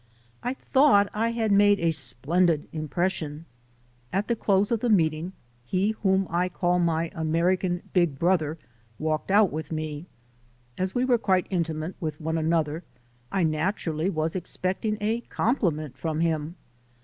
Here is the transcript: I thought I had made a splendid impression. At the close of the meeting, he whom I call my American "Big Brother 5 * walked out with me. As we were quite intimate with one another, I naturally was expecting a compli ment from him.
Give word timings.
I 0.41 0.55
thought 0.55 1.09
I 1.13 1.29
had 1.29 1.51
made 1.51 1.79
a 1.79 1.91
splendid 1.91 2.67
impression. 2.73 3.45
At 4.11 4.27
the 4.29 4.35
close 4.35 4.71
of 4.71 4.79
the 4.79 4.89
meeting, 4.89 5.33
he 5.63 5.91
whom 6.01 6.25
I 6.31 6.49
call 6.49 6.79
my 6.79 7.11
American 7.13 7.83
"Big 7.93 8.17
Brother 8.17 8.55
5 8.55 8.65
* 8.85 8.97
walked 8.97 9.29
out 9.29 9.51
with 9.51 9.71
me. 9.71 10.07
As 10.75 10.95
we 10.95 11.05
were 11.05 11.19
quite 11.19 11.45
intimate 11.51 11.93
with 11.99 12.19
one 12.19 12.39
another, 12.39 12.83
I 13.31 13.43
naturally 13.43 14.09
was 14.09 14.35
expecting 14.35 14.97
a 14.99 15.21
compli 15.29 15.71
ment 15.71 15.99
from 15.99 16.21
him. 16.21 16.55